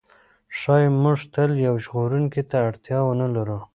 ښایي 0.59 0.89
موږ 1.03 1.19
تل 1.33 1.51
یو 1.67 1.75
ژغورونکي 1.83 2.41
ته 2.49 2.57
اړتیا 2.67 2.99
ونه 3.03 3.27
لرو. 3.35 3.59